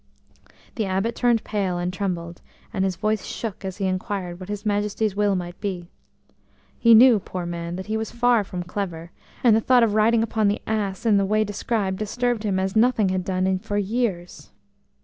[0.77, 2.41] The Abbot turned pale and trembled,
[2.73, 5.91] and his voice shook as he inquired what his Majesty's will might be.
[6.79, 9.11] He knew, poor man, that he was far from clever,
[9.43, 12.75] and the thought of riding upon the ass in the way described disturbed him as
[12.75, 14.49] nothing had done for years.